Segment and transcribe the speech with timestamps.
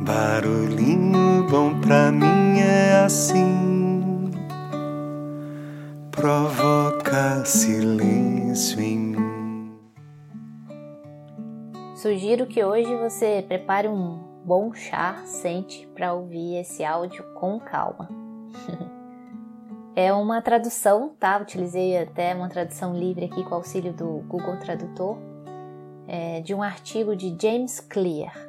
[0.00, 4.30] Barulhinho bom pra mim é assim,
[6.12, 9.78] provoca silêncio em mim.
[11.96, 18.08] Sugiro que hoje você prepare um bom chá, sente para ouvir esse áudio com calma.
[19.96, 21.38] é uma tradução, tá?
[21.38, 25.18] Utilizei até uma tradução livre aqui com auxílio do Google Tradutor,
[26.06, 28.47] é, de um artigo de James Clear,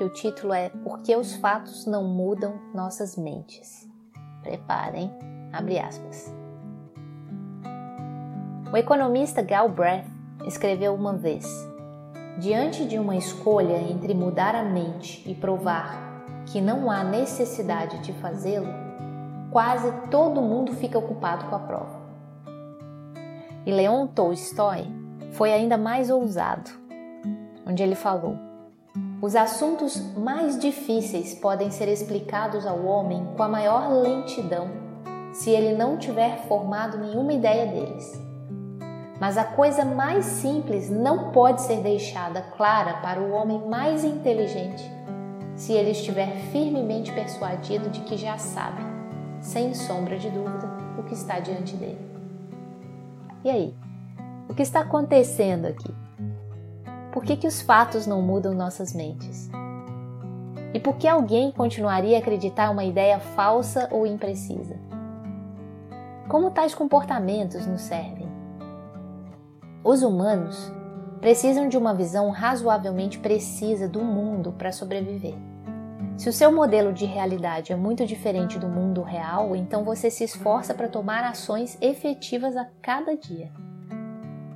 [0.00, 3.86] que o título é Por que os fatos não mudam nossas mentes?
[4.42, 5.12] Preparem,
[5.52, 6.34] abre aspas.
[8.72, 10.06] O economista Galbraith
[10.46, 11.44] escreveu uma vez:
[12.38, 18.14] Diante de uma escolha entre mudar a mente e provar que não há necessidade de
[18.14, 18.72] fazê-lo,
[19.50, 22.00] quase todo mundo fica ocupado com a prova.
[23.66, 24.86] E Leon Tolstói
[25.32, 26.70] foi ainda mais ousado,
[27.66, 28.48] onde ele falou:
[29.22, 34.70] Os assuntos mais difíceis podem ser explicados ao homem com a maior lentidão
[35.34, 38.18] se ele não tiver formado nenhuma ideia deles.
[39.20, 44.82] Mas a coisa mais simples não pode ser deixada clara para o homem mais inteligente
[45.54, 48.82] se ele estiver firmemente persuadido de que já sabe,
[49.42, 50.66] sem sombra de dúvida,
[50.98, 52.00] o que está diante dele.
[53.44, 53.74] E aí?
[54.48, 55.94] O que está acontecendo aqui?
[57.12, 59.50] Por que, que os fatos não mudam nossas mentes?
[60.72, 64.78] E por que alguém continuaria a acreditar uma ideia falsa ou imprecisa?
[66.28, 68.28] Como tais comportamentos nos servem?
[69.82, 70.72] Os humanos
[71.20, 75.34] precisam de uma visão razoavelmente precisa do mundo para sobreviver.
[76.16, 80.22] Se o seu modelo de realidade é muito diferente do mundo real, então você se
[80.22, 83.50] esforça para tomar ações efetivas a cada dia.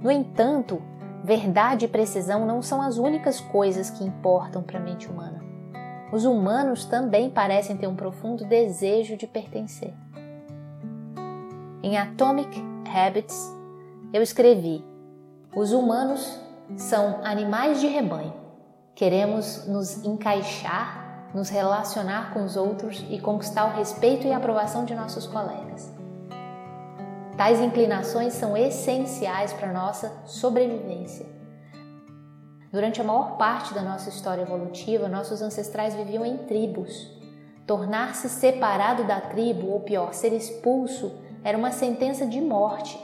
[0.03, 0.83] No entanto,
[1.25, 5.43] verdade e precisão não são as únicas coisas que importam para a mente humana.
[6.13, 9.95] Os humanos também parecem ter um profundo desejo de pertencer.
[11.83, 12.63] Em Atomic
[12.95, 13.51] Habits,
[14.13, 14.85] eu escrevi
[15.57, 16.39] os humanos
[16.77, 18.35] são animais de rebanho.
[18.95, 24.95] Queremos nos encaixar, nos relacionar com os outros e conquistar o respeito e aprovação de
[24.97, 25.94] nossos colegas.
[27.37, 31.27] Tais inclinações são essenciais para a nossa sobrevivência.
[32.73, 37.13] Durante a maior parte da nossa história evolutiva, nossos ancestrais viviam em tribos.
[37.67, 41.13] Tornar-se separado da tribo, ou pior, ser expulso,
[41.43, 42.99] era uma sentença de morte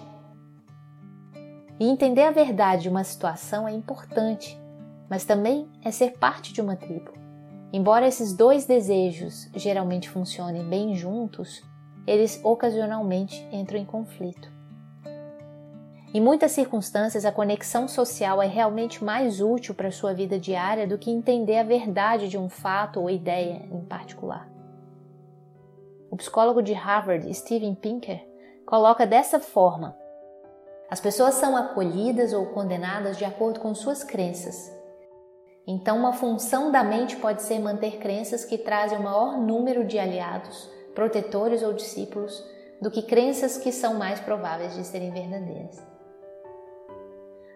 [1.81, 4.61] e entender a verdade de uma situação é importante,
[5.09, 7.11] mas também é ser parte de uma tribo.
[7.73, 11.63] Embora esses dois desejos geralmente funcionem bem juntos,
[12.07, 14.51] eles ocasionalmente entram em conflito.
[16.13, 20.87] Em muitas circunstâncias, a conexão social é realmente mais útil para a sua vida diária
[20.87, 24.49] do que entender a verdade de um fato ou ideia em particular.
[26.11, 28.27] O psicólogo de Harvard, Steven Pinker,
[28.67, 29.97] coloca dessa forma
[30.91, 34.77] as pessoas são acolhidas ou condenadas de acordo com suas crenças.
[35.65, 40.01] Então, uma função da mente pode ser manter crenças que trazem o maior número de
[40.01, 42.45] aliados, protetores ou discípulos
[42.81, 45.83] do que crenças que são mais prováveis de serem verdadeiras.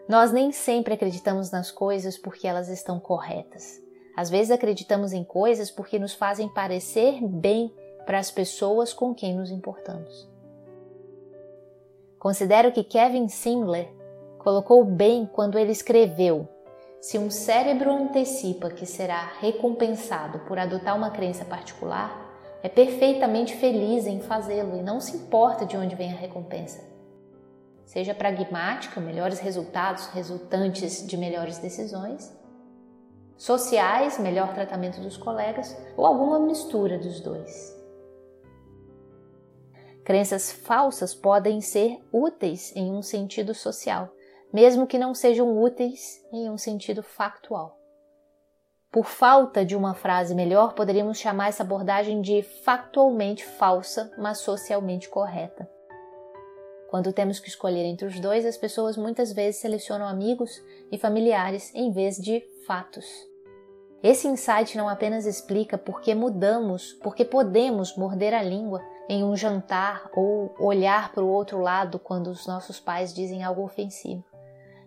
[0.08, 3.80] Nós nem sempre acreditamos nas coisas porque elas estão corretas.
[4.14, 7.74] Às vezes acreditamos em coisas porque nos fazem parecer bem
[8.04, 10.28] para as pessoas com quem nos importamos.
[12.18, 13.88] Considero que Kevin Simler
[14.38, 16.46] colocou bem quando ele escreveu:
[17.00, 22.23] Se um cérebro antecipa que será recompensado por adotar uma crença particular,
[22.64, 26.82] é perfeitamente feliz em fazê-lo e não se importa de onde vem a recompensa.
[27.84, 32.34] Seja pragmática, melhores resultados resultantes de melhores decisões,
[33.36, 37.78] sociais, melhor tratamento dos colegas ou alguma mistura dos dois.
[40.02, 44.08] Crenças falsas podem ser úteis em um sentido social,
[44.50, 47.83] mesmo que não sejam úteis em um sentido factual.
[48.94, 55.08] Por falta de uma frase melhor, poderíamos chamar essa abordagem de factualmente falsa, mas socialmente
[55.08, 55.68] correta.
[56.88, 60.62] Quando temos que escolher entre os dois, as pessoas muitas vezes selecionam amigos
[60.92, 63.04] e familiares em vez de fatos.
[64.00, 69.34] Esse insight não apenas explica por que mudamos, porque podemos morder a língua em um
[69.34, 74.22] jantar ou olhar para o outro lado quando os nossos pais dizem algo ofensivo,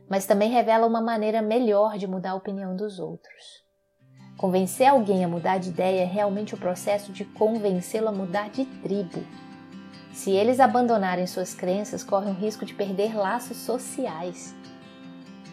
[0.10, 3.67] mas também revela uma maneira melhor de mudar a opinião dos outros.
[4.38, 8.66] Convencer alguém a mudar de ideia é realmente o processo de convencê-lo a mudar de
[8.66, 9.24] tribo.
[10.14, 14.54] Se eles abandonarem suas crenças, correm o risco de perder laços sociais.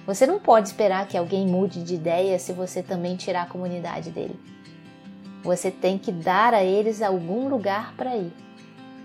[0.06, 4.10] Você não pode esperar que alguém mude de ideia se você também tirar a comunidade
[4.10, 4.38] dele.
[5.42, 8.32] Você tem que dar a eles algum lugar para ir.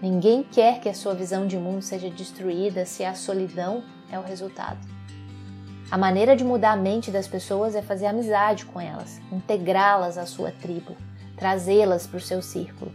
[0.01, 4.23] Ninguém quer que a sua visão de mundo seja destruída se a solidão é o
[4.23, 4.98] resultado.
[5.91, 10.25] A maneira de mudar a mente das pessoas é fazer amizade com elas, integrá-las à
[10.27, 10.95] sua tribo,
[11.35, 12.91] trazê-las para o seu círculo.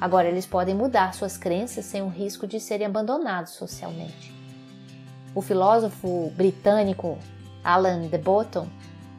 [0.00, 4.34] Agora, eles podem mudar suas crenças sem o risco de serem abandonados socialmente.
[5.36, 7.16] O filósofo britânico
[7.62, 8.66] Alan de Botton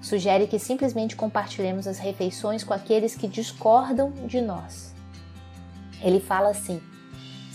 [0.02, 4.94] sugere que simplesmente compartilhemos as refeições com aqueles que discordam de nós.
[6.02, 6.82] Ele fala assim: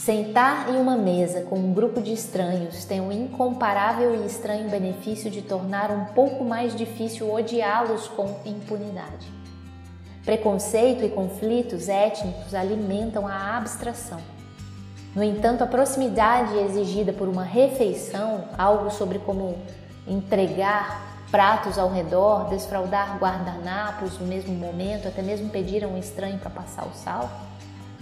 [0.04, 5.30] Sentar em uma mesa com um grupo de estranhos tem o incomparável e estranho benefício
[5.30, 9.32] de tornar um pouco mais difícil odiá-los com impunidade.
[10.24, 14.18] Preconceito e conflitos étnicos alimentam a abstração.
[15.14, 19.56] No entanto, a proximidade exigida por uma refeição, algo sobre como
[20.04, 26.40] entregar pratos ao redor, desfraldar guardanapos no mesmo momento, até mesmo pedir a um estranho
[26.40, 27.30] para passar o sal,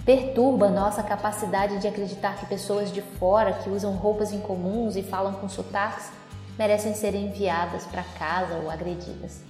[0.05, 5.33] perturba nossa capacidade de acreditar que pessoas de fora que usam roupas incomuns e falam
[5.33, 6.09] com sotaques
[6.57, 9.43] merecem ser enviadas para casa ou agredidas.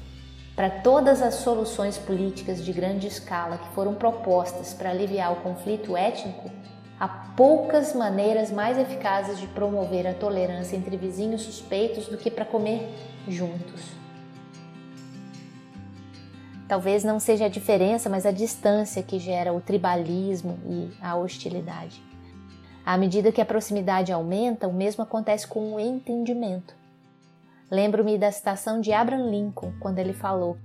[0.56, 5.95] Para todas as soluções políticas de grande escala que foram propostas para aliviar o conflito
[5.95, 6.51] étnico,
[7.00, 12.45] há poucas maneiras mais eficazes de promover a tolerância entre vizinhos suspeitos do que para
[12.45, 12.94] comer
[13.27, 14.00] juntos.
[16.72, 22.02] Talvez não seja a diferença, mas a distância que gera o tribalismo e a hostilidade.
[22.86, 26.74] À medida que a proximidade aumenta, o mesmo acontece com o entendimento.
[27.70, 30.56] Lembro-me da citação de Abraham Lincoln, quando ele falou: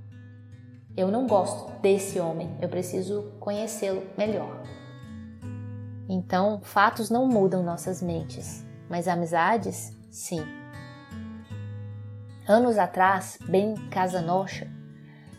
[0.97, 4.63] Eu não gosto desse homem, eu preciso conhecê-lo melhor.
[6.09, 10.47] Então, fatos não mudam nossas mentes, mas amizades, sim.
[12.47, 14.76] Anos atrás, Ben Casanocha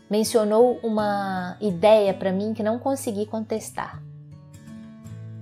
[0.09, 4.01] mencionou uma ideia para mim que não consegui contestar.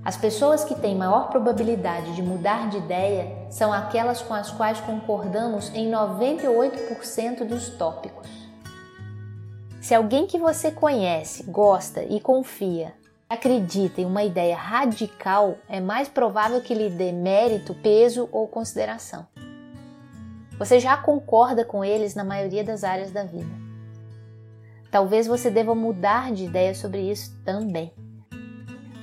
[0.04, 4.80] As pessoas que têm maior probabilidade de mudar de ideia são aquelas com as quais
[4.82, 8.30] concordamos em 98% dos tópicos.
[9.82, 12.94] Se alguém que você conhece, gosta e confia
[13.28, 19.26] acredita em uma ideia radical, é mais provável que lhe dê mérito, peso ou consideração.
[20.58, 23.65] Você já concorda com eles na maioria das áreas da vida.
[24.96, 27.92] Talvez você deva mudar de ideia sobre isso também.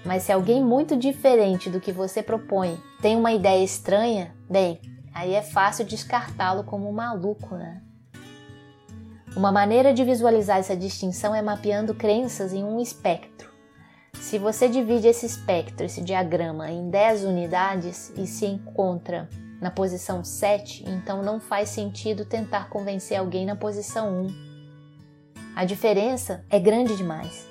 [0.06, 4.80] Mas se alguém muito diferente do que você propõe tem uma ideia estranha, bem,
[5.12, 7.82] aí é fácil descartá-lo como um maluco, né?
[9.36, 13.50] Uma maneira de visualizar essa distinção é mapeando crenças em um espectro.
[14.14, 19.28] Se você divide esse espectro, esse diagrama, em 10 unidades e se encontra
[19.60, 24.51] na posição 7, então não faz sentido tentar convencer alguém na posição 1
[25.54, 27.46] a diferença é grande demais.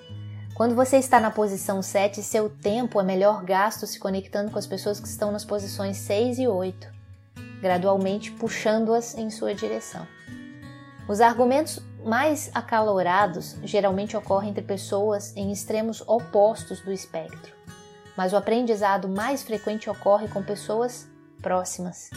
[0.55, 4.67] Quando você está na posição 7, seu tempo é melhor gasto se conectando com as
[4.67, 6.87] pessoas que estão nas posições 6 e 8,
[7.61, 10.05] gradualmente puxando-as em sua direção.
[11.07, 17.53] Os argumentos mais acalorados geralmente ocorrem entre pessoas em extremos opostos do espectro,
[18.17, 21.07] mas o aprendizado mais frequente ocorre com pessoas
[21.41, 22.09] próximas.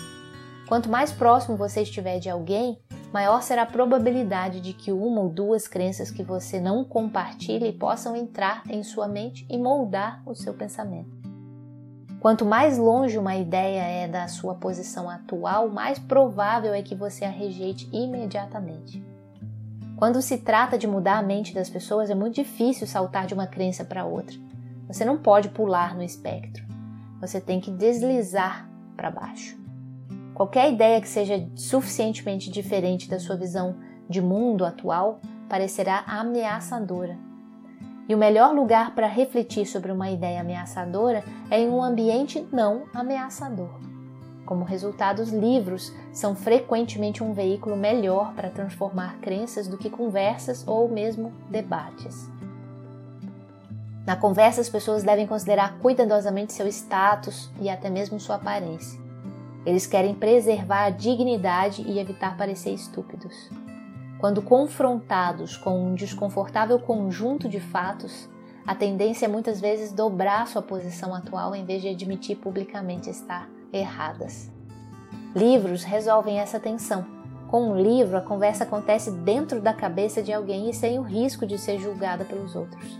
[0.66, 2.78] Quanto mais próximo você estiver de alguém,
[3.14, 8.16] maior será a probabilidade de que uma ou duas crenças que você não compartilhe possam
[8.16, 11.16] entrar em sua mente e moldar o seu pensamento.
[12.18, 17.24] Quanto mais longe uma ideia é da sua posição atual, mais provável é que você
[17.24, 19.00] a rejeite imediatamente.
[19.96, 23.46] Quando se trata de mudar a mente das pessoas, é muito difícil saltar de uma
[23.46, 24.36] crença para outra.
[24.88, 26.64] Você não pode pular no espectro.
[27.20, 29.63] Você tem que deslizar para baixo.
[30.34, 33.76] Qualquer ideia que seja suficientemente diferente da sua visão
[34.08, 37.16] de mundo atual parecerá ameaçadora.
[38.08, 42.82] E o melhor lugar para refletir sobre uma ideia ameaçadora é em um ambiente não
[42.92, 43.70] ameaçador.
[44.44, 50.66] Como resultado, os livros são frequentemente um veículo melhor para transformar crenças do que conversas
[50.66, 52.28] ou mesmo debates.
[54.04, 59.03] Na conversa, as pessoas devem considerar cuidadosamente seu status e até mesmo sua aparência.
[59.66, 63.50] Eles querem preservar a dignidade e evitar parecer estúpidos.
[64.18, 68.28] Quando confrontados com um desconfortável conjunto de fatos,
[68.66, 73.48] a tendência é muitas vezes dobrar sua posição atual em vez de admitir publicamente estar
[73.72, 74.50] erradas.
[75.34, 77.04] Livros resolvem essa tensão.
[77.48, 81.46] Com um livro, a conversa acontece dentro da cabeça de alguém e sem o risco
[81.46, 82.98] de ser julgada pelos outros.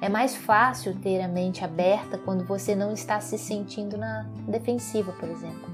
[0.00, 5.12] É mais fácil ter a mente aberta quando você não está se sentindo na defensiva,
[5.12, 5.73] por exemplo.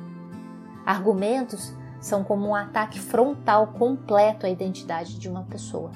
[0.84, 5.90] Argumentos são como um ataque frontal completo à identidade de uma pessoa.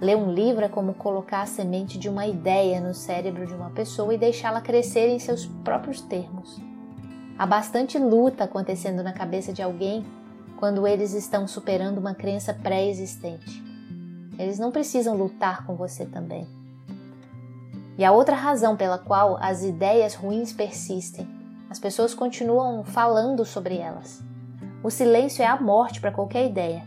[0.00, 3.70] Ler um livro é como colocar a semente de uma ideia no cérebro de uma
[3.70, 6.60] pessoa e deixá-la crescer em seus próprios termos.
[7.38, 10.04] Há bastante luta acontecendo na cabeça de alguém
[10.58, 13.62] quando eles estão superando uma crença pré-existente.
[14.38, 16.46] Eles não precisam lutar com você também.
[17.98, 21.28] E a outra razão pela qual as ideias ruins persistem,
[21.70, 24.20] as pessoas continuam falando sobre elas.
[24.82, 26.82] O silêncio é a morte para qualquer ideia.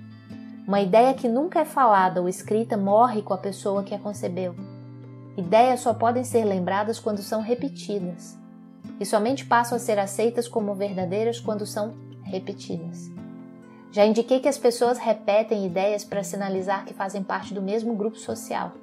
[0.68, 4.54] Uma ideia que nunca é falada ou escrita morre com a pessoa que a concebeu.
[5.38, 8.38] Ideias só podem ser lembradas quando são repetidas,
[9.00, 13.10] e somente passam a ser aceitas como verdadeiras quando são repetidas.
[13.90, 18.18] Já indiquei que as pessoas repetem ideias para sinalizar que fazem parte do mesmo grupo
[18.18, 18.74] social.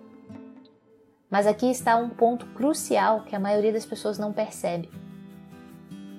[1.31, 4.89] Mas aqui está um ponto crucial que a maioria das pessoas não percebe.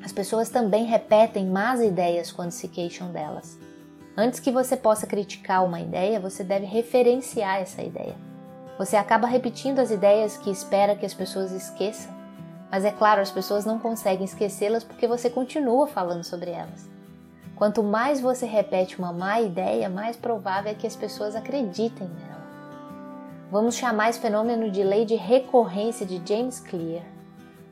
[0.03, 3.57] As pessoas também repetem más ideias quando se queixam delas.
[4.17, 8.15] Antes que você possa criticar uma ideia, você deve referenciar essa ideia.
[8.77, 12.11] Você acaba repetindo as ideias que espera que as pessoas esqueçam,
[12.71, 16.89] mas é claro, as pessoas não conseguem esquecê-las porque você continua falando sobre elas.
[17.55, 22.41] Quanto mais você repete uma má ideia, mais provável é que as pessoas acreditem nela.
[23.51, 27.10] Vamos chamar esse fenômeno de lei de recorrência de James Clear.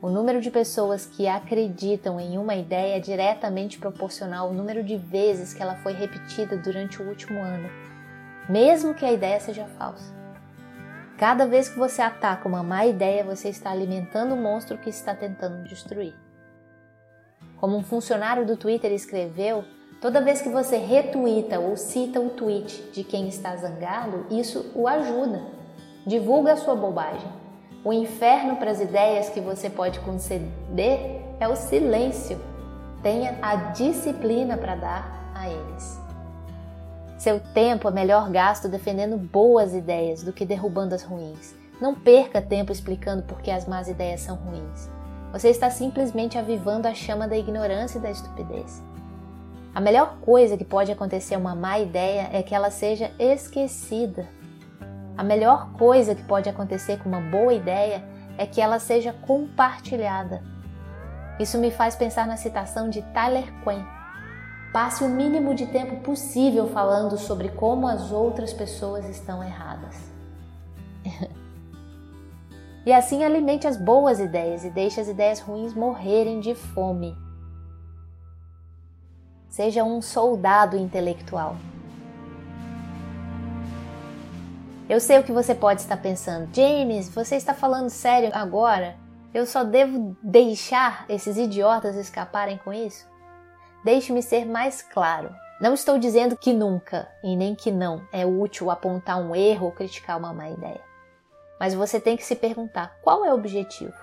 [0.02, 4.96] O número de pessoas que acreditam em uma ideia é diretamente proporcional ao número de
[4.96, 7.68] vezes que ela foi repetida durante o último ano,
[8.48, 10.10] mesmo que a ideia seja falsa.
[11.18, 15.14] Cada vez que você ataca uma má ideia, você está alimentando o monstro que está
[15.14, 16.14] tentando destruir.
[17.58, 19.64] Como um funcionário do Twitter escreveu,
[20.00, 24.88] toda vez que você retuita ou cita o tweet de quem está zangado, isso o
[24.88, 25.42] ajuda.
[26.06, 27.39] Divulga a sua bobagem.
[27.82, 32.38] O inferno para as ideias que você pode conceder é o silêncio.
[33.02, 35.98] Tenha a disciplina para dar a eles.
[37.16, 41.54] Seu tempo é melhor gasto defendendo boas ideias do que derrubando as ruins.
[41.80, 44.90] Não perca tempo explicando por que as más ideias são ruins.
[45.32, 48.82] Você está simplesmente avivando a chama da ignorância e da estupidez.
[49.74, 54.28] A melhor coisa que pode acontecer a uma má ideia é que ela seja esquecida
[55.16, 58.04] a melhor coisa que pode acontecer com uma boa ideia
[58.38, 60.42] é que ela seja compartilhada.
[61.38, 63.84] Isso me faz pensar na citação de Tyler Quinn.
[64.72, 69.96] Passe o mínimo de tempo possível falando sobre como as outras pessoas estão erradas.
[72.86, 77.16] e assim alimente as boas ideias e deixe as ideias ruins morrerem de fome.
[79.48, 81.56] Seja um soldado intelectual.
[84.90, 86.52] Eu sei o que você pode estar pensando.
[86.52, 88.96] James, você está falando sério agora?
[89.32, 93.08] Eu só devo deixar esses idiotas escaparem com isso?
[93.84, 95.32] Deixe-me ser mais claro.
[95.60, 99.72] Não estou dizendo que nunca, e nem que não, é útil apontar um erro ou
[99.72, 100.80] criticar uma má ideia.
[101.60, 103.94] Mas você tem que se perguntar qual é o objetivo.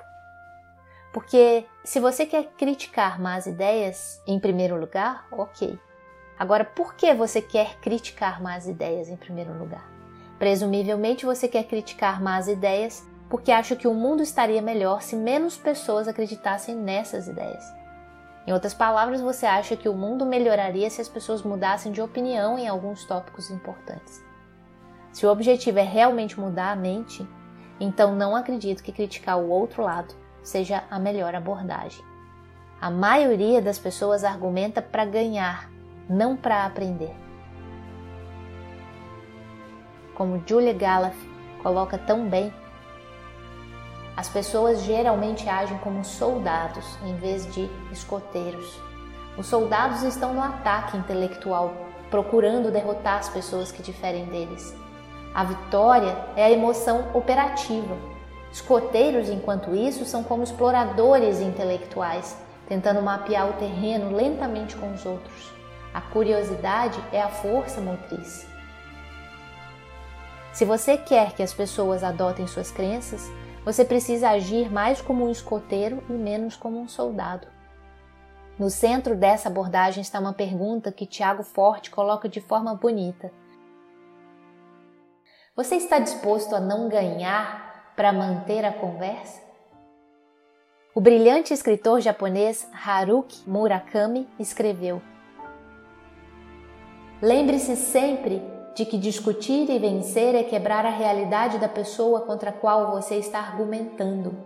[1.12, 5.78] Porque se você quer criticar más ideias, em primeiro lugar, ok.
[6.40, 9.97] Agora, por que você quer criticar más ideias em primeiro lugar?
[10.40, 15.58] Presumivelmente você quer criticar más ideias porque acha que o mundo estaria melhor se menos
[15.58, 17.64] pessoas acreditassem nessas ideias.
[18.46, 22.58] Em outras palavras, você acha que o mundo melhoraria se as pessoas mudassem de opinião
[22.58, 24.24] em alguns tópicos importantes.
[25.12, 27.28] Se o objetivo é realmente mudar a mente,
[27.80, 32.06] então não acredito que criticar o outro lado seja a melhor abordagem.
[32.80, 35.70] A maioria das pessoas argumenta para ganhar,
[36.08, 37.27] não para aprender
[40.18, 41.16] como Julia Galaf
[41.62, 42.52] coloca tão bem,
[44.16, 48.82] as pessoas geralmente agem como soldados em vez de escoteiros.
[49.38, 51.72] Os soldados estão no ataque intelectual,
[52.10, 54.76] procurando derrotar as pessoas que diferem deles.
[55.36, 57.96] A vitória é a emoção operativa.
[58.52, 62.36] Escoteiros, enquanto isso, são como exploradores intelectuais,
[62.68, 65.54] tentando mapear o terreno lentamente com os outros.
[65.94, 68.57] A curiosidade é a força motriz.
[70.58, 73.22] Se você quer que as pessoas adotem suas crenças,
[73.64, 77.48] você precisa agir mais como um escoteiro e menos como um soldado.
[78.58, 83.32] No centro dessa abordagem está uma pergunta que Tiago Forte coloca de forma bonita.
[85.56, 89.40] Você está disposto a não ganhar para manter a conversa?
[90.96, 95.04] O brilhante escritor japonês Haruki Murakami escreveu:
[97.22, 102.54] Lembre-se sempre de que discutir e vencer é quebrar a realidade da pessoa contra a
[102.54, 104.38] qual você está argumentando.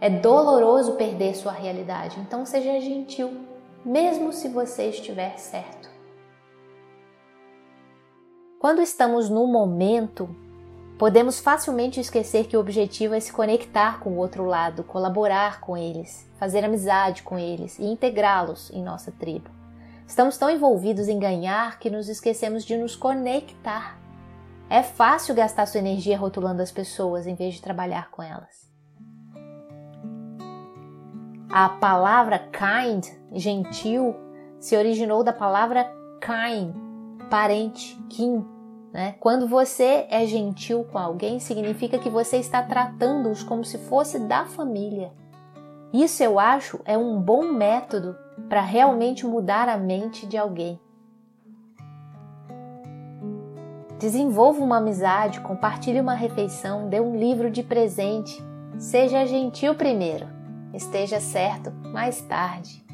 [0.00, 3.32] É doloroso perder sua realidade, então seja gentil,
[3.84, 5.90] mesmo se você estiver certo.
[8.60, 10.28] Quando estamos no momento,
[10.96, 15.74] Podemos facilmente esquecer que o objetivo é se conectar com o outro lado, colaborar com
[15.74, 19.59] eles, fazer amizade com eles e integrá-los em nossa tribo.
[20.10, 23.96] Estamos tão envolvidos em ganhar que nos esquecemos de nos conectar.
[24.68, 28.68] É fácil gastar sua energia rotulando as pessoas em vez de trabalhar com elas.
[31.48, 34.16] A palavra kind, gentil,
[34.58, 35.88] se originou da palavra
[36.20, 36.74] kind,
[37.30, 38.44] parente, kin.
[38.92, 39.14] Né?
[39.20, 44.44] Quando você é gentil com alguém, significa que você está tratando-os como se fosse da
[44.44, 45.12] família.
[45.92, 48.16] Isso eu acho é um bom método
[48.48, 50.78] para realmente mudar a mente de alguém.
[53.98, 58.42] Desenvolva uma amizade, compartilhe uma refeição, dê um livro de presente.
[58.78, 60.40] Seja gentil primeiro
[60.74, 62.84] esteja certo mais tarde.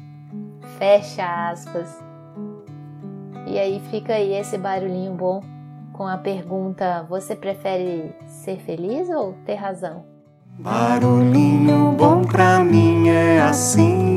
[0.77, 1.87] Fecha aspas.
[3.45, 5.41] E aí fica aí esse barulhinho bom
[5.93, 10.05] com a pergunta: você prefere ser feliz ou ter razão?
[10.59, 14.16] Barulhinho bom pra mim é assim.